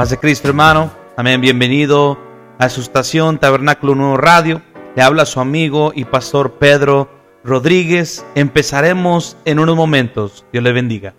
Paz 0.00 0.08
de 0.08 0.16
Cristo, 0.16 0.48
hermano. 0.48 0.90
Amén. 1.18 1.42
Bienvenido 1.42 2.18
a 2.58 2.70
su 2.70 2.80
estación 2.80 3.36
Tabernáculo 3.36 3.94
Nuevo 3.94 4.16
Radio. 4.16 4.62
Le 4.96 5.02
habla 5.02 5.26
su 5.26 5.40
amigo 5.40 5.92
y 5.94 6.06
pastor 6.06 6.52
Pedro 6.52 7.10
Rodríguez. 7.44 8.24
Empezaremos 8.34 9.36
en 9.44 9.58
unos 9.58 9.76
momentos. 9.76 10.46
Dios 10.54 10.64
le 10.64 10.72
bendiga. 10.72 11.12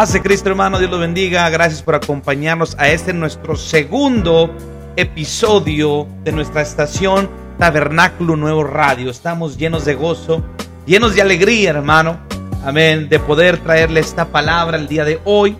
De 0.00 0.22
Cristo, 0.22 0.48
hermano. 0.48 0.78
Dios 0.78 0.90
los 0.90 0.98
bendiga. 0.98 1.46
Gracias 1.50 1.82
por 1.82 1.94
acompañarnos 1.94 2.74
a 2.78 2.88
este 2.88 3.12
nuestro 3.12 3.54
segundo 3.54 4.50
episodio 4.96 6.08
de 6.24 6.32
nuestra 6.32 6.62
estación 6.62 7.28
Tabernáculo 7.58 8.34
Nuevo 8.34 8.64
Radio. 8.64 9.10
Estamos 9.10 9.58
llenos 9.58 9.84
de 9.84 9.94
gozo, 9.94 10.42
llenos 10.86 11.14
de 11.14 11.20
alegría, 11.20 11.70
hermano. 11.70 12.18
Amén. 12.64 13.10
De 13.10 13.18
poder 13.20 13.58
traerle 13.58 14.00
esta 14.00 14.24
palabra 14.24 14.78
el 14.78 14.88
día 14.88 15.04
de 15.04 15.20
hoy. 15.26 15.58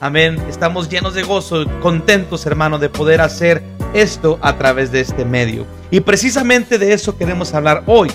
Amén. 0.00 0.42
Estamos 0.48 0.88
llenos 0.88 1.14
de 1.14 1.22
gozo, 1.22 1.64
contentos, 1.80 2.46
hermano, 2.46 2.80
de 2.80 2.88
poder 2.88 3.20
hacer 3.20 3.62
esto 3.94 4.40
a 4.42 4.58
través 4.58 4.90
de 4.90 5.02
este 5.02 5.24
medio. 5.24 5.64
Y 5.92 6.00
precisamente 6.00 6.78
de 6.78 6.94
eso 6.94 7.16
queremos 7.16 7.54
hablar 7.54 7.84
hoy. 7.86 8.10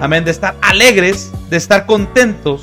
Amén. 0.00 0.24
De 0.24 0.30
estar 0.30 0.54
alegres, 0.62 1.32
de 1.50 1.56
estar 1.56 1.84
contentos. 1.84 2.62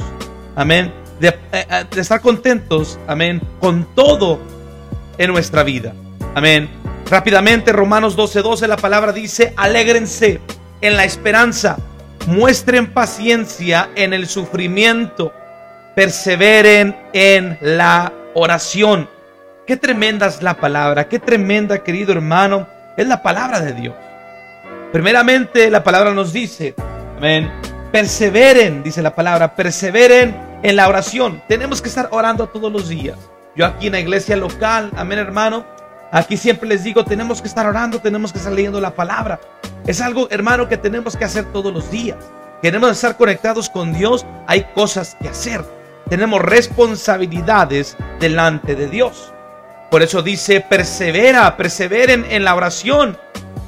Amén 0.55 1.06
de, 1.51 2.01
estar 2.01 2.21
contentos, 2.21 2.99
amén, 3.07 3.41
con 3.59 3.87
todo 3.95 4.39
en 5.17 5.31
nuestra 5.31 5.63
vida. 5.63 5.93
Amén. 6.35 6.69
Rápidamente, 7.09 7.71
Romanos 7.71 8.17
12:12, 8.17 8.41
12, 8.41 8.67
la 8.67 8.77
palabra 8.77 9.11
dice, 9.11 9.53
alégrense 9.55 10.39
en 10.81 10.97
la 10.97 11.05
esperanza, 11.05 11.77
muestren 12.27 12.93
paciencia 12.93 13.89
en 13.95 14.13
el 14.13 14.27
sufrimiento, 14.27 15.33
perseveren 15.95 16.95
en 17.13 17.57
la 17.61 18.11
oración. 18.33 19.09
Qué 19.65 19.77
tremenda 19.77 20.27
es 20.27 20.41
la 20.41 20.55
palabra, 20.55 21.07
qué 21.07 21.19
tremenda, 21.19 21.83
querido 21.83 22.11
hermano, 22.13 22.67
es 22.95 23.07
la 23.07 23.21
palabra 23.21 23.59
de 23.59 23.73
Dios. 23.73 23.95
Primeramente, 24.91 25.69
la 25.69 25.83
palabra 25.83 26.13
nos 26.13 26.31
dice, 26.31 26.73
amén, 27.17 27.51
perseveren, 27.91 28.83
dice 28.83 29.01
la 29.01 29.13
palabra, 29.13 29.55
perseveren 29.55 30.46
en 30.63 30.75
la 30.75 30.87
oración. 30.87 31.41
Tenemos 31.47 31.81
que 31.81 31.89
estar 31.89 32.09
orando 32.11 32.47
todos 32.47 32.71
los 32.71 32.89
días. 32.89 33.17
Yo 33.55 33.65
aquí 33.65 33.87
en 33.87 33.93
la 33.93 33.99
iglesia 33.99 34.35
local, 34.35 34.91
amén 34.95 35.19
hermano, 35.19 35.65
aquí 36.11 36.37
siempre 36.37 36.69
les 36.69 36.83
digo, 36.83 37.03
tenemos 37.03 37.41
que 37.41 37.47
estar 37.47 37.65
orando, 37.65 37.99
tenemos 37.99 38.31
que 38.31 38.37
estar 38.37 38.53
leyendo 38.53 38.79
la 38.79 38.95
palabra. 38.95 39.39
Es 39.85 40.01
algo, 40.01 40.27
hermano, 40.29 40.67
que 40.67 40.77
tenemos 40.77 41.15
que 41.15 41.25
hacer 41.25 41.45
todos 41.51 41.73
los 41.73 41.89
días. 41.89 42.17
Queremos 42.61 42.91
estar 42.91 43.17
conectados 43.17 43.69
con 43.69 43.93
Dios, 43.93 44.25
hay 44.47 44.65
cosas 44.75 45.15
que 45.21 45.29
hacer. 45.29 45.63
Tenemos 46.09 46.41
responsabilidades 46.41 47.97
delante 48.19 48.75
de 48.75 48.87
Dios. 48.87 49.33
Por 49.91 50.01
eso 50.01 50.21
dice, 50.21 50.61
persevera, 50.61 51.55
perseveren 51.57 52.25
en 52.29 52.43
la 52.43 52.55
oración. 52.55 53.17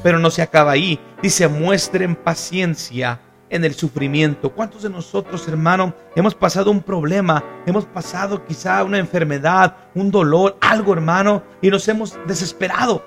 Pero 0.04 0.20
no 0.20 0.32
se 0.32 0.42
acaba 0.42 0.72
ahí. 0.72 1.00
Dice, 1.22 1.48
muestren 1.48 2.16
paciencia 2.16 3.20
en 3.50 3.66
el 3.66 3.74
sufrimiento. 3.74 4.52
¿Cuántos 4.52 4.84
de 4.84 4.90
nosotros, 4.90 5.48
hermano, 5.48 5.94
hemos 6.16 6.36
pasado 6.36 6.72
un 6.72 6.82
problema, 6.82 7.44
hemos 7.66 7.86
pasado 7.86 8.46
quizá 8.46 8.84
una 8.84 9.00
enfermedad, 9.00 9.76
un 9.96 10.12
dolor, 10.12 10.58
algo, 10.62 10.94
hermano, 10.94 11.44
y 11.62 11.70
nos 11.70 11.88
hemos 11.88 12.18
desesperado? 12.28 13.06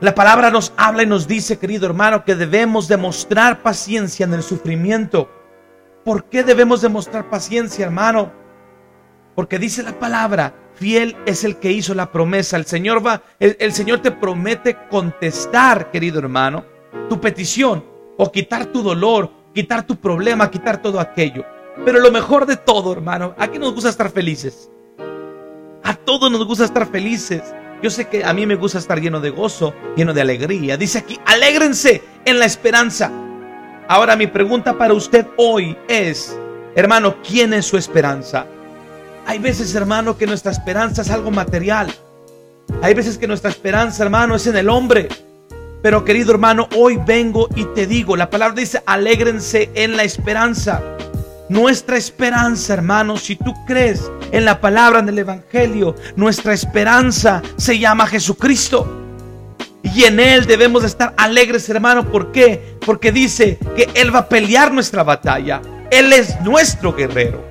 La 0.00 0.14
palabra 0.14 0.50
nos 0.50 0.72
habla 0.76 1.02
y 1.02 1.06
nos 1.06 1.28
dice, 1.28 1.58
querido 1.58 1.86
hermano, 1.86 2.24
que 2.24 2.34
debemos 2.34 2.88
demostrar 2.88 3.62
paciencia 3.62 4.24
en 4.24 4.32
el 4.32 4.42
sufrimiento. 4.42 5.30
¿Por 6.04 6.24
qué 6.24 6.42
debemos 6.42 6.80
demostrar 6.80 7.28
paciencia, 7.28 7.84
hermano? 7.84 8.32
Porque 9.34 9.58
dice 9.58 9.82
la 9.82 9.98
palabra, 9.98 10.54
fiel 10.74 11.16
es 11.26 11.44
el 11.44 11.56
que 11.56 11.70
hizo 11.70 11.92
la 11.92 12.10
promesa. 12.10 12.56
El 12.56 12.64
Señor 12.64 13.06
va, 13.06 13.22
el, 13.38 13.58
el 13.60 13.74
Señor 13.74 14.00
te 14.00 14.10
promete 14.10 14.78
contestar, 14.88 15.90
querido 15.90 16.18
hermano, 16.18 16.64
tu 17.10 17.20
petición 17.20 17.89
o 18.22 18.30
quitar 18.30 18.66
tu 18.66 18.82
dolor, 18.82 19.30
quitar 19.54 19.86
tu 19.86 19.96
problema, 19.96 20.50
quitar 20.50 20.82
todo 20.82 21.00
aquello. 21.00 21.42
Pero 21.86 22.00
lo 22.00 22.12
mejor 22.12 22.44
de 22.44 22.58
todo, 22.58 22.92
hermano, 22.92 23.34
¿a 23.38 23.48
qué 23.48 23.58
nos 23.58 23.72
gusta 23.72 23.88
estar 23.88 24.10
felices? 24.10 24.70
A 25.82 25.94
todos 25.94 26.30
nos 26.30 26.44
gusta 26.44 26.66
estar 26.66 26.86
felices. 26.86 27.42
Yo 27.82 27.88
sé 27.88 28.08
que 28.08 28.22
a 28.22 28.34
mí 28.34 28.44
me 28.44 28.56
gusta 28.56 28.76
estar 28.76 29.00
lleno 29.00 29.20
de 29.20 29.30
gozo, 29.30 29.72
lleno 29.96 30.12
de 30.12 30.20
alegría. 30.20 30.76
Dice 30.76 30.98
aquí, 30.98 31.18
alégrense 31.24 32.02
en 32.26 32.38
la 32.38 32.44
esperanza. 32.44 33.10
Ahora 33.88 34.16
mi 34.16 34.26
pregunta 34.26 34.76
para 34.76 34.92
usted 34.92 35.26
hoy 35.38 35.78
es, 35.88 36.38
hermano, 36.74 37.22
¿quién 37.26 37.54
es 37.54 37.64
su 37.64 37.78
esperanza? 37.78 38.44
Hay 39.26 39.38
veces, 39.38 39.74
hermano, 39.74 40.18
que 40.18 40.26
nuestra 40.26 40.52
esperanza 40.52 41.00
es 41.00 41.10
algo 41.10 41.30
material. 41.30 41.90
Hay 42.82 42.92
veces 42.92 43.16
que 43.16 43.26
nuestra 43.26 43.48
esperanza, 43.48 44.02
hermano, 44.02 44.34
es 44.34 44.46
en 44.46 44.58
el 44.58 44.68
hombre. 44.68 45.08
Pero 45.82 46.04
querido 46.04 46.32
hermano, 46.32 46.68
hoy 46.76 46.98
vengo 47.06 47.48
y 47.54 47.64
te 47.74 47.86
digo, 47.86 48.16
la 48.16 48.28
palabra 48.28 48.54
dice, 48.54 48.82
alégrense 48.86 49.70
en 49.74 49.96
la 49.96 50.04
esperanza. 50.04 50.82
Nuestra 51.48 51.96
esperanza, 51.96 52.74
hermano, 52.74 53.16
si 53.16 53.34
tú 53.36 53.54
crees 53.66 54.10
en 54.30 54.44
la 54.44 54.60
palabra 54.60 55.02
del 55.02 55.18
Evangelio, 55.18 55.96
nuestra 56.16 56.52
esperanza 56.52 57.42
se 57.56 57.78
llama 57.78 58.06
Jesucristo. 58.06 58.96
Y 59.82 60.04
en 60.04 60.20
Él 60.20 60.46
debemos 60.46 60.84
estar 60.84 61.14
alegres, 61.16 61.68
hermano. 61.68 62.08
¿Por 62.10 62.30
qué? 62.30 62.76
Porque 62.84 63.10
dice 63.10 63.58
que 63.74 63.88
Él 63.94 64.14
va 64.14 64.20
a 64.20 64.28
pelear 64.28 64.72
nuestra 64.72 65.02
batalla. 65.02 65.62
Él 65.90 66.12
es 66.12 66.40
nuestro 66.42 66.94
guerrero. 66.94 67.42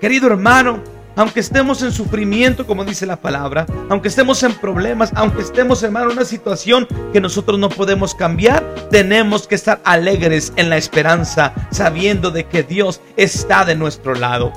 Querido 0.00 0.28
hermano, 0.28 0.80
aunque 1.20 1.40
estemos 1.40 1.82
en 1.82 1.92
sufrimiento, 1.92 2.66
como 2.66 2.82
dice 2.82 3.04
la 3.04 3.20
palabra, 3.20 3.66
aunque 3.90 4.08
estemos 4.08 4.42
en 4.42 4.54
problemas, 4.54 5.12
aunque 5.14 5.42
estemos, 5.42 5.82
hermano, 5.82 6.06
en 6.06 6.16
una 6.16 6.24
situación 6.24 6.88
que 7.12 7.20
nosotros 7.20 7.58
no 7.58 7.68
podemos 7.68 8.14
cambiar, 8.14 8.64
tenemos 8.90 9.46
que 9.46 9.54
estar 9.54 9.82
alegres 9.84 10.50
en 10.56 10.70
la 10.70 10.78
esperanza, 10.78 11.52
sabiendo 11.72 12.30
de 12.30 12.44
que 12.44 12.62
Dios 12.62 13.02
está 13.18 13.66
de 13.66 13.76
nuestro 13.76 14.14
lado. 14.14 14.50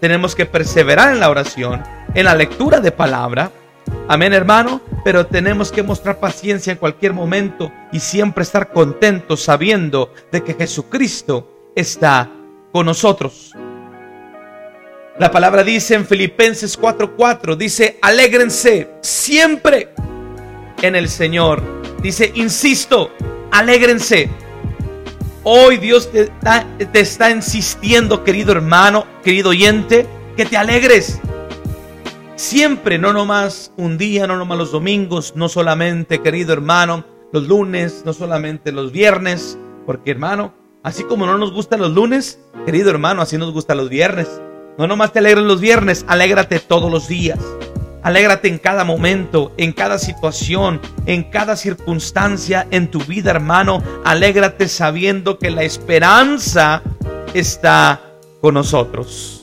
Tenemos 0.00 0.34
que 0.34 0.46
perseverar 0.46 1.12
en 1.12 1.20
la 1.20 1.28
oración, 1.28 1.82
en 2.14 2.24
la 2.24 2.34
lectura 2.34 2.80
de 2.80 2.90
palabra. 2.90 3.52
Amén, 4.08 4.32
hermano, 4.32 4.80
pero 5.04 5.26
tenemos 5.26 5.70
que 5.70 5.82
mostrar 5.82 6.20
paciencia 6.20 6.72
en 6.72 6.78
cualquier 6.78 7.12
momento 7.12 7.70
y 7.92 8.00
siempre 8.00 8.44
estar 8.44 8.72
contentos 8.72 9.42
sabiendo 9.42 10.10
de 10.32 10.42
que 10.42 10.54
Jesucristo 10.54 11.70
está 11.76 12.30
con 12.72 12.86
nosotros. 12.86 13.52
La 15.18 15.32
palabra 15.32 15.64
dice 15.64 15.94
en 15.94 16.06
Filipenses 16.06 16.78
4:4, 16.78 17.56
dice, 17.56 17.98
alégrense 18.02 18.88
siempre 19.00 19.88
en 20.80 20.94
el 20.94 21.08
Señor. 21.08 21.60
Dice, 22.00 22.30
insisto, 22.36 23.10
alégrense. 23.50 24.30
Hoy 25.42 25.78
Dios 25.78 26.12
te 26.12 26.20
está, 26.22 26.64
te 26.92 27.00
está 27.00 27.30
insistiendo, 27.32 28.22
querido 28.22 28.52
hermano, 28.52 29.06
querido 29.24 29.50
oyente, 29.50 30.06
que 30.36 30.46
te 30.46 30.56
alegres. 30.56 31.20
Siempre, 32.36 32.98
no 32.98 33.12
nomás 33.12 33.72
un 33.76 33.98
día, 33.98 34.28
no 34.28 34.36
nomás 34.36 34.58
los 34.58 34.70
domingos, 34.70 35.32
no 35.34 35.48
solamente, 35.48 36.22
querido 36.22 36.52
hermano, 36.52 37.04
los 37.32 37.48
lunes, 37.48 38.02
no 38.04 38.12
solamente 38.12 38.70
los 38.70 38.92
viernes, 38.92 39.58
porque 39.84 40.12
hermano, 40.12 40.54
así 40.84 41.02
como 41.02 41.26
no 41.26 41.38
nos 41.38 41.52
gustan 41.52 41.80
los 41.80 41.92
lunes, 41.92 42.38
querido 42.64 42.90
hermano, 42.90 43.20
así 43.20 43.36
nos 43.36 43.50
gustan 43.50 43.78
los 43.78 43.88
viernes. 43.88 44.28
No 44.78 44.86
nomás 44.86 45.12
te 45.12 45.18
alegres 45.18 45.44
los 45.44 45.60
viernes, 45.60 46.04
alégrate 46.06 46.60
todos 46.60 46.88
los 46.88 47.08
días. 47.08 47.40
Alégrate 48.04 48.46
en 48.46 48.58
cada 48.58 48.84
momento, 48.84 49.52
en 49.56 49.72
cada 49.72 49.98
situación, 49.98 50.80
en 51.04 51.24
cada 51.24 51.56
circunstancia 51.56 52.64
en 52.70 52.88
tu 52.88 53.00
vida, 53.00 53.32
hermano. 53.32 53.82
Alégrate 54.04 54.68
sabiendo 54.68 55.36
que 55.36 55.50
la 55.50 55.64
esperanza 55.64 56.82
está 57.34 58.00
con 58.40 58.54
nosotros. 58.54 59.37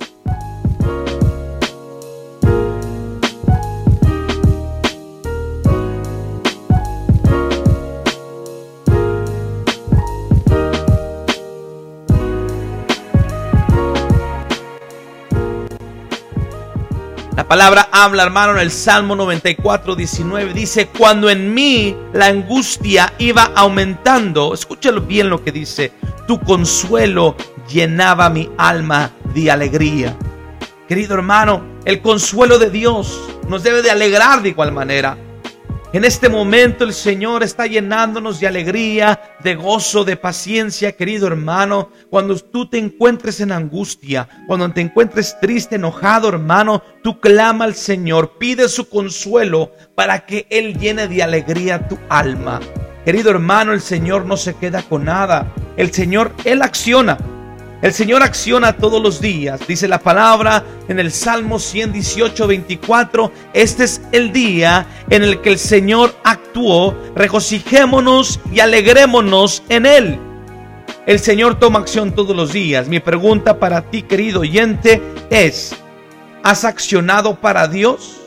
Palabra 17.56 17.88
habla, 17.94 18.24
hermano, 18.24 18.52
en 18.52 18.57
el 18.57 18.69
Salmo 18.69 19.16
94, 19.16 19.96
19. 19.96 20.54
Dice, 20.54 20.88
cuando 20.88 21.30
en 21.30 21.54
mí 21.54 21.96
la 22.12 22.25
angustia 22.25 23.13
iba 23.18 23.50
aumentando, 23.56 24.54
escúchalo 24.54 25.00
bien 25.00 25.30
lo 25.30 25.42
que 25.42 25.54
dice, 25.54 25.94
tu 26.28 26.38
consuelo 26.42 27.38
llenaba 27.69 28.30
mi 28.30 28.50
alma 28.57 29.12
de 29.34 29.50
alegría. 29.50 30.18
Querido 30.90 31.13
hermano, 31.13 31.63
el 31.86 32.02
consuelo 32.02 32.60
de 32.60 32.69
Dios 32.69 33.22
nos 33.48 33.63
debe 33.63 33.81
de 33.81 33.90
alegrar 33.90 34.42
de 34.42 34.50
igual 34.50 34.74
manera. 34.74 35.18
En 35.95 36.03
este 36.03 36.27
momento 36.27 36.83
el 36.83 36.94
Señor 36.94 37.42
está 37.42 37.68
llenándonos 37.68 38.42
de 38.42 38.47
alegría, 38.47 39.38
de 39.42 39.56
gozo, 39.56 40.03
de 40.03 40.18
paciencia, 40.18 40.92
querido 40.92 41.25
hermano. 41.25 41.89
Cuando 42.09 42.38
tú 42.38 42.69
te 42.69 42.77
encuentres 42.77 43.39
en 43.39 43.53
angustia, 43.53 44.27
cuando 44.45 44.69
te 44.74 44.81
encuentres 44.81 45.39
triste, 45.39 45.75
enojado, 45.75 46.27
hermano, 46.27 46.83
tú 47.01 47.21
clama 47.21 47.63
al 47.63 47.75
Señor, 47.75 48.33
pide 48.38 48.68
su 48.68 48.89
consuelo 48.89 49.71
para 49.95 50.25
que 50.25 50.45
Él 50.50 50.77
llene 50.77 51.07
de 51.07 51.24
alegría 51.24 51.88
tu 51.88 51.98
alma. 52.09 52.59
Querido 53.06 53.30
hermano, 53.31 53.71
el 53.71 53.80
Señor 53.80 54.25
no 54.25 54.36
se 54.36 54.53
queda 54.56 54.81
con 54.81 55.06
nada. 55.06 55.53
El 55.77 55.94
Señor, 55.94 56.33
Él 56.44 56.62
acciona. 56.62 57.18
El 57.86 57.94
Señor 57.94 58.24
acciona 58.24 58.74
todos 58.74 59.00
los 59.00 59.22
días. 59.22 59.60
Dice 59.68 59.88
la 59.88 60.00
palabra 60.00 60.64
en 60.88 60.98
el 60.98 61.12
Salmo 61.12 61.60
118, 61.60 62.48
24. 62.48 63.32
Este 63.54 63.84
es 63.84 64.02
el 64.12 64.34
día 64.34 64.88
en 65.12 65.22
el 65.22 65.40
que 65.42 65.52
el 65.52 65.60
Señor 65.60 66.16
actuó. 66.24 66.98
Regocijémonos 67.16 68.40
y 68.52 68.60
alegrémonos 68.60 69.62
en 69.70 69.86
Él. 69.86 70.20
El 71.06 71.20
Señor 71.20 71.60
toma 71.60 71.78
acción 71.78 72.16
todos 72.16 72.36
los 72.36 72.54
días. 72.54 72.88
Mi 72.88 73.00
pregunta 73.00 73.60
para 73.60 73.84
ti, 73.84 74.02
querido 74.02 74.40
oyente, 74.40 75.00
es, 75.30 75.76
¿has 76.42 76.66
accionado 76.66 77.36
para 77.36 77.68
Dios? 77.68 78.18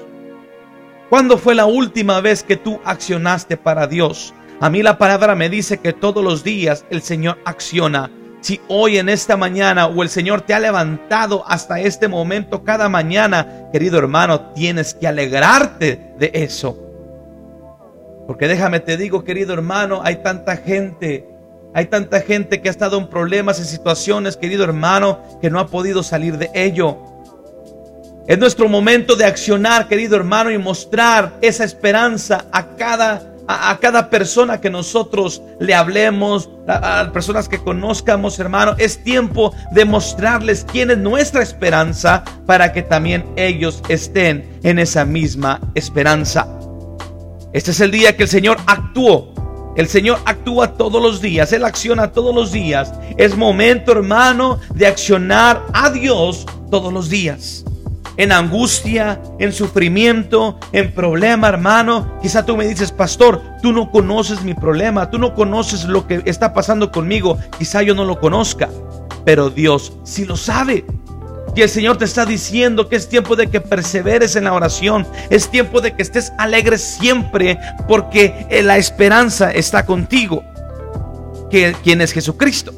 ¿Cuándo 1.10 1.36
fue 1.36 1.56
la 1.56 1.66
última 1.66 2.20
vez 2.20 2.44
que 2.44 2.56
tú 2.56 2.78
accionaste 2.84 3.56
para 3.56 3.88
Dios? 3.88 4.32
A 4.60 4.70
mí 4.70 4.84
la 4.84 4.98
palabra 4.98 5.34
me 5.34 5.48
dice 5.48 5.78
que 5.78 5.92
todos 5.92 6.22
los 6.22 6.44
días 6.44 6.84
el 6.90 7.02
Señor 7.02 7.38
acciona 7.44 8.08
si 8.40 8.60
hoy 8.68 8.98
en 8.98 9.08
esta 9.08 9.36
mañana 9.36 9.86
o 9.86 10.02
el 10.02 10.08
Señor 10.08 10.42
te 10.42 10.54
ha 10.54 10.60
levantado 10.60 11.44
hasta 11.46 11.80
este 11.80 12.08
momento 12.08 12.64
cada 12.64 12.88
mañana, 12.88 13.68
querido 13.72 13.98
hermano, 13.98 14.52
tienes 14.52 14.94
que 14.94 15.08
alegrarte 15.08 16.14
de 16.18 16.30
eso. 16.34 16.78
Porque 18.26 18.46
déjame 18.46 18.80
te 18.80 18.96
digo, 18.96 19.24
querido 19.24 19.54
hermano, 19.54 20.00
hay 20.04 20.16
tanta 20.16 20.56
gente, 20.56 21.28
hay 21.74 21.86
tanta 21.86 22.20
gente 22.20 22.60
que 22.60 22.68
ha 22.68 22.70
estado 22.70 22.98
en 22.98 23.08
problemas, 23.08 23.58
en 23.58 23.64
situaciones, 23.64 24.36
querido 24.36 24.64
hermano, 24.64 25.20
que 25.40 25.50
no 25.50 25.58
ha 25.58 25.68
podido 25.68 26.02
salir 26.02 26.36
de 26.36 26.50
ello. 26.54 26.98
Es 28.26 28.38
nuestro 28.38 28.68
momento 28.68 29.16
de 29.16 29.24
accionar, 29.24 29.88
querido 29.88 30.14
hermano, 30.16 30.50
y 30.50 30.58
mostrar 30.58 31.38
esa 31.40 31.64
esperanza 31.64 32.44
a 32.52 32.76
cada 32.76 33.22
a, 33.48 33.78
cada 33.80 34.10
persona 34.10 34.60
que 34.60 34.70
nosotros 34.70 35.42
le 35.58 35.74
hablemos, 35.74 36.50
a, 36.68 37.00
a, 37.00 37.12
personas 37.12 37.48
que 37.48 37.58
conozcamos, 37.58 38.38
hermano. 38.38 38.74
Es 38.78 39.02
tiempo 39.02 39.54
de 39.72 39.84
mostrarles 39.86 40.66
quién 40.70 40.90
es 40.90 40.98
nuestra 40.98 41.42
esperanza 41.42 42.22
para 42.46 42.72
que 42.72 42.82
también 42.82 43.24
ellos 43.36 43.82
estén 43.88 44.60
en 44.62 44.78
esa 44.78 45.04
misma 45.04 45.60
esperanza. 45.74 46.46
Este 47.52 47.70
es 47.70 47.80
el 47.80 47.90
día 47.90 48.16
que 48.16 48.24
el 48.24 48.28
Señor 48.28 48.58
actuó. 48.66 49.34
El 49.76 49.88
Señor 49.88 50.18
actúa 50.24 50.74
todos 50.74 51.00
los 51.00 51.20
días, 51.20 51.52
Él 51.52 51.64
acciona 51.64 52.12
todos 52.12 52.34
los 52.34 52.52
días. 52.52 52.92
Es 53.16 53.36
momento, 53.36 53.92
hermano, 53.92 54.58
de 54.74 54.86
accionar 54.86 55.64
a 55.72 55.88
Dios 55.90 56.46
todos 56.70 56.92
los 56.92 57.08
días 57.08 57.64
en 58.18 58.32
angustia, 58.32 59.20
en 59.38 59.52
sufrimiento, 59.52 60.58
en 60.72 60.92
problema, 60.92 61.48
hermano. 61.48 62.18
Quizá 62.20 62.44
tú 62.44 62.56
me 62.56 62.66
dices, 62.66 62.92
pastor, 62.92 63.40
tú 63.62 63.72
no 63.72 63.90
conoces 63.90 64.42
mi 64.42 64.52
problema, 64.52 65.08
tú 65.08 65.18
no 65.18 65.34
conoces 65.34 65.84
lo 65.84 66.06
que 66.06 66.22
está 66.26 66.52
pasando 66.52 66.90
conmigo. 66.92 67.38
Quizá 67.58 67.82
yo 67.82 67.94
no 67.94 68.04
lo 68.04 68.20
conozca, 68.20 68.68
pero 69.24 69.48
Dios 69.48 69.92
sí 70.02 70.26
lo 70.26 70.36
sabe. 70.36 70.84
Y 71.54 71.62
el 71.62 71.68
Señor 71.68 71.96
te 71.96 72.04
está 72.04 72.26
diciendo 72.26 72.88
que 72.88 72.96
es 72.96 73.08
tiempo 73.08 73.34
de 73.34 73.46
que 73.46 73.60
perseveres 73.60 74.36
en 74.36 74.44
la 74.44 74.52
oración. 74.52 75.06
Es 75.30 75.48
tiempo 75.48 75.80
de 75.80 75.94
que 75.94 76.02
estés 76.02 76.32
alegre 76.38 76.76
siempre 76.76 77.58
porque 77.86 78.46
la 78.62 78.78
esperanza 78.78 79.50
está 79.50 79.86
contigo. 79.86 80.44
Que, 81.50 81.74
¿Quién 81.82 82.00
es 82.00 82.12
Jesucristo? 82.12 82.72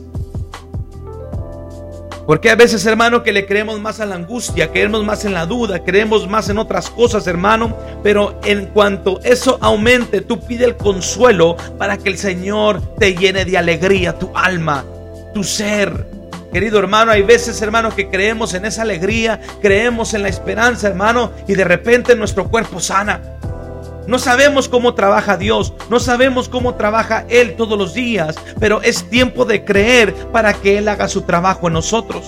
Porque 2.31 2.49
a 2.49 2.55
veces, 2.55 2.87
hermano, 2.87 3.25
que 3.25 3.33
le 3.33 3.45
creemos 3.45 3.81
más 3.81 3.99
a 3.99 4.07
la 4.07 4.15
angustia, 4.15 4.71
creemos 4.71 5.05
más 5.05 5.25
en 5.25 5.35
la 5.35 5.47
duda, 5.47 5.83
creemos 5.83 6.29
más 6.29 6.49
en 6.49 6.59
otras 6.59 6.89
cosas, 6.89 7.27
hermano. 7.27 7.77
Pero 8.05 8.39
en 8.45 8.67
cuanto 8.67 9.19
eso 9.25 9.59
aumente, 9.61 10.21
tú 10.21 10.39
pide 10.39 10.65
el 10.65 10.77
consuelo 10.77 11.57
para 11.77 11.99
que 11.99 12.09
el 12.09 12.17
Señor 12.17 12.95
te 13.01 13.17
llene 13.17 13.45
de 13.45 13.59
alegría 13.59 14.17
tu 14.17 14.31
alma, 14.33 14.85
tu 15.35 15.43
ser. 15.43 16.07
Querido 16.53 16.79
hermano, 16.79 17.11
hay 17.11 17.23
veces, 17.23 17.61
hermano, 17.63 17.93
que 17.97 18.09
creemos 18.09 18.55
en 18.55 18.65
esa 18.65 18.83
alegría, 18.83 19.41
creemos 19.61 20.15
en 20.15 20.23
la 20.23 20.29
esperanza, 20.29 20.87
hermano, 20.87 21.33
y 21.49 21.55
de 21.55 21.65
repente 21.65 22.15
nuestro 22.15 22.49
cuerpo 22.49 22.79
sana. 22.79 23.40
No 24.07 24.19
sabemos 24.19 24.69
cómo 24.69 24.95
trabaja 24.95 25.37
Dios, 25.37 25.73
no 25.89 26.01
sabemos 26.01 26.49
cómo 26.49 26.75
trabaja 26.75 27.25
Él 27.29 27.55
todos 27.57 27.79
los 27.79 27.95
días, 27.95 28.37
pero 28.59 28.83
es 28.83 29.09
tiempo 29.09 29.45
de 29.45 29.65
creer 29.65 30.15
para 30.33 30.55
que 30.55 30.79
Él 30.79 30.89
haga 30.89 31.09
su 31.09 31.23
trabajo 31.23 31.69
en 31.69 31.75
nosotros. 31.75 32.25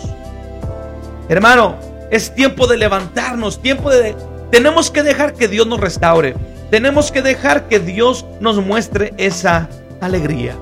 Hermano, 1.29 1.77
es 2.11 2.35
tiempo 2.35 2.67
de 2.67 2.77
levantarnos, 2.77 3.61
tiempo 3.61 3.91
de... 3.91 4.15
Tenemos 4.51 4.91
que 4.91 5.03
dejar 5.03 5.33
que 5.33 5.49
Dios 5.49 5.67
nos 5.67 5.81
restaure, 5.81 6.35
tenemos 6.71 7.11
que 7.11 7.23
dejar 7.23 7.69
que 7.69 7.81
Dios 7.81 8.27
nos 8.39 8.57
muestre 8.57 9.15
esa 9.17 9.69
alegría. 10.01 10.57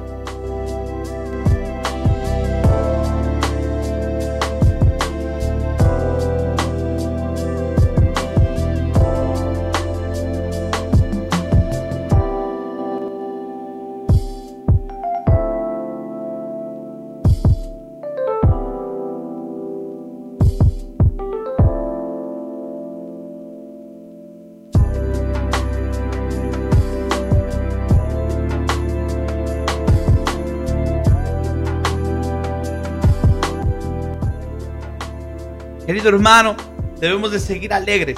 Querido 35.91 36.11
hermano, 36.11 36.55
debemos 37.01 37.33
de 37.33 37.41
seguir 37.41 37.73
alegres. 37.73 38.17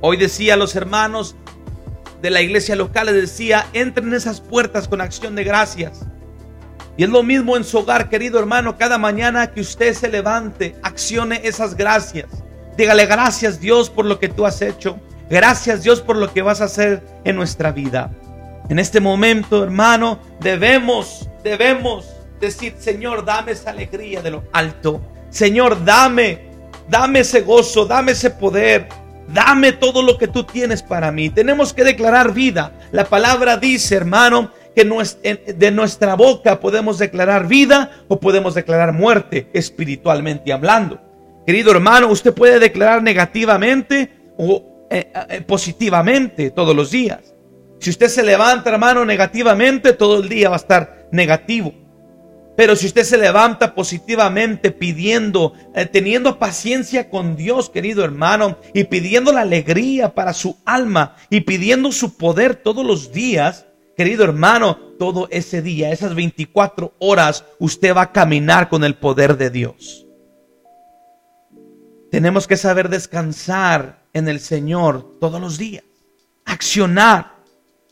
Hoy 0.00 0.16
decía 0.16 0.54
a 0.54 0.56
los 0.56 0.74
hermanos 0.74 1.36
de 2.20 2.30
la 2.30 2.42
iglesia 2.42 2.74
local, 2.74 3.06
les 3.06 3.14
decía, 3.14 3.68
entren 3.72 4.08
en 4.08 4.14
esas 4.14 4.40
puertas 4.40 4.88
con 4.88 5.00
acción 5.00 5.36
de 5.36 5.44
gracias. 5.44 6.00
Y 6.96 7.04
es 7.04 7.08
lo 7.08 7.22
mismo 7.22 7.56
en 7.56 7.62
su 7.62 7.78
hogar, 7.78 8.08
querido 8.08 8.40
hermano, 8.40 8.78
cada 8.78 8.98
mañana 8.98 9.52
que 9.52 9.60
usted 9.60 9.94
se 9.94 10.08
levante, 10.08 10.74
accione 10.82 11.40
esas 11.44 11.76
gracias. 11.76 12.26
Dígale 12.76 13.06
gracias 13.06 13.60
Dios 13.60 13.88
por 13.88 14.06
lo 14.06 14.18
que 14.18 14.28
tú 14.28 14.44
has 14.44 14.60
hecho. 14.60 14.98
Gracias 15.30 15.84
Dios 15.84 16.00
por 16.00 16.16
lo 16.16 16.32
que 16.32 16.42
vas 16.42 16.60
a 16.60 16.64
hacer 16.64 17.00
en 17.22 17.36
nuestra 17.36 17.70
vida. 17.70 18.10
En 18.68 18.80
este 18.80 18.98
momento, 18.98 19.62
hermano, 19.62 20.18
debemos, 20.40 21.28
debemos 21.44 22.15
decir, 22.40 22.74
Señor, 22.78 23.24
dame 23.24 23.52
esa 23.52 23.70
alegría 23.70 24.22
de 24.22 24.30
lo 24.30 24.44
alto. 24.52 25.00
Señor, 25.30 25.84
dame, 25.84 26.46
dame 26.88 27.20
ese 27.20 27.40
gozo, 27.42 27.86
dame 27.86 28.12
ese 28.12 28.30
poder. 28.30 28.88
Dame 29.28 29.72
todo 29.72 30.02
lo 30.02 30.18
que 30.18 30.28
tú 30.28 30.44
tienes 30.44 30.82
para 30.82 31.10
mí. 31.10 31.30
Tenemos 31.30 31.72
que 31.72 31.82
declarar 31.82 32.32
vida. 32.32 32.72
La 32.92 33.04
palabra 33.06 33.56
dice, 33.56 33.96
hermano, 33.96 34.52
que 34.74 34.84
de 34.84 35.70
nuestra 35.70 36.14
boca 36.14 36.60
podemos 36.60 36.98
declarar 36.98 37.48
vida 37.48 37.90
o 38.08 38.20
podemos 38.20 38.54
declarar 38.54 38.92
muerte 38.92 39.48
espiritualmente 39.52 40.52
hablando. 40.52 41.00
Querido 41.46 41.70
hermano, 41.72 42.08
usted 42.08 42.34
puede 42.34 42.58
declarar 42.58 43.02
negativamente 43.02 44.10
o 44.36 44.86
eh, 44.90 45.10
eh, 45.28 45.40
positivamente 45.40 46.50
todos 46.50 46.76
los 46.76 46.90
días. 46.90 47.34
Si 47.80 47.90
usted 47.90 48.08
se 48.08 48.22
levanta, 48.22 48.70
hermano, 48.70 49.04
negativamente, 49.04 49.92
todo 49.92 50.22
el 50.22 50.28
día 50.28 50.50
va 50.50 50.56
a 50.56 50.58
estar 50.58 51.08
negativo. 51.10 51.72
Pero 52.56 52.74
si 52.74 52.86
usted 52.86 53.04
se 53.04 53.18
levanta 53.18 53.74
positivamente 53.74 54.70
pidiendo, 54.70 55.52
eh, 55.74 55.84
teniendo 55.84 56.38
paciencia 56.38 57.10
con 57.10 57.36
Dios, 57.36 57.68
querido 57.68 58.02
hermano, 58.02 58.56
y 58.72 58.84
pidiendo 58.84 59.30
la 59.32 59.42
alegría 59.42 60.14
para 60.14 60.32
su 60.32 60.56
alma 60.64 61.16
y 61.28 61.42
pidiendo 61.42 61.92
su 61.92 62.16
poder 62.16 62.56
todos 62.56 62.84
los 62.84 63.12
días, 63.12 63.66
querido 63.96 64.24
hermano, 64.24 64.78
todo 64.98 65.28
ese 65.30 65.60
día, 65.60 65.92
esas 65.92 66.14
24 66.14 66.94
horas, 66.98 67.44
usted 67.58 67.94
va 67.94 68.02
a 68.02 68.12
caminar 68.12 68.70
con 68.70 68.84
el 68.84 68.94
poder 68.94 69.36
de 69.36 69.50
Dios. 69.50 70.06
Tenemos 72.10 72.46
que 72.46 72.56
saber 72.56 72.88
descansar 72.88 74.02
en 74.14 74.28
el 74.28 74.40
Señor 74.40 75.18
todos 75.20 75.40
los 75.40 75.58
días, 75.58 75.84
accionar. 76.46 77.36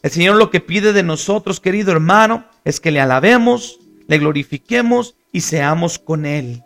El 0.03 0.11
Señor 0.11 0.37
lo 0.37 0.51
que 0.51 0.61
pide 0.61 0.95
de 0.95 1.03
nosotros, 1.03 1.61
querido 1.61 1.93
hermano, 1.93 2.47
es 2.65 2.81
que 2.81 2.91
le 2.91 3.01
alabemos, 3.01 3.81
le 4.07 4.19
glorifiquemos 4.19 5.17
y 5.33 5.43
seamos 5.43 5.99
con 5.99 6.27
Él. 6.27 6.63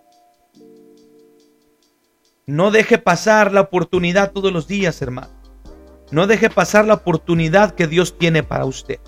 No 2.46 2.70
deje 2.70 2.98
pasar 2.98 3.52
la 3.52 3.60
oportunidad 3.60 4.32
todos 4.32 4.52
los 4.52 4.66
días, 4.66 5.02
hermano. 5.02 5.38
No 6.10 6.26
deje 6.26 6.48
pasar 6.48 6.86
la 6.86 6.94
oportunidad 6.94 7.74
que 7.74 7.86
Dios 7.86 8.16
tiene 8.16 8.42
para 8.42 8.64
usted. 8.64 8.98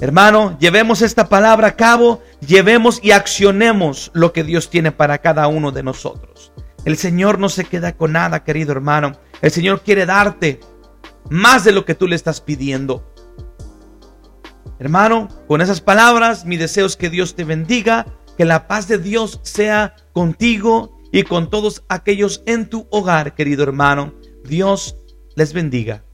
Hermano, 0.00 0.56
llevemos 0.58 1.02
esta 1.02 1.28
palabra 1.28 1.68
a 1.68 1.76
cabo, 1.76 2.22
llevemos 2.44 3.00
y 3.02 3.12
accionemos 3.12 4.10
lo 4.14 4.32
que 4.32 4.44
Dios 4.44 4.70
tiene 4.70 4.92
para 4.92 5.18
cada 5.18 5.46
uno 5.46 5.72
de 5.72 5.82
nosotros. 5.82 6.52
El 6.84 6.96
Señor 6.96 7.38
no 7.38 7.48
se 7.50 7.64
queda 7.64 7.96
con 7.96 8.12
nada, 8.12 8.42
querido 8.42 8.72
hermano. 8.72 9.12
El 9.42 9.50
Señor 9.50 9.82
quiere 9.82 10.06
darte 10.06 10.58
más 11.28 11.64
de 11.64 11.72
lo 11.72 11.84
que 11.84 11.94
tú 11.94 12.08
le 12.08 12.16
estás 12.16 12.40
pidiendo. 12.40 13.09
Hermano, 14.80 15.28
con 15.46 15.60
esas 15.60 15.82
palabras, 15.82 16.46
mi 16.46 16.56
deseo 16.56 16.86
es 16.86 16.96
que 16.96 17.10
Dios 17.10 17.34
te 17.34 17.44
bendiga, 17.44 18.06
que 18.38 18.46
la 18.46 18.66
paz 18.66 18.88
de 18.88 18.96
Dios 18.96 19.38
sea 19.42 19.94
contigo 20.14 20.98
y 21.12 21.24
con 21.24 21.50
todos 21.50 21.84
aquellos 21.90 22.42
en 22.46 22.70
tu 22.70 22.88
hogar, 22.90 23.34
querido 23.34 23.62
hermano. 23.62 24.14
Dios 24.42 24.96
les 25.36 25.52
bendiga. 25.52 26.06